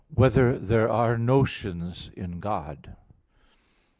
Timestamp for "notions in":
1.15-2.39